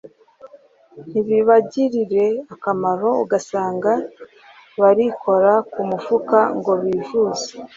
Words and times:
ntibibagirire 1.09 2.25
akamaro 2.53 3.09
ugasanga 3.23 3.91
barikora 4.79 5.51
ku 5.71 5.81
mufuka 5.89 6.37
ngo 6.57 6.71
bivuze 6.81 7.49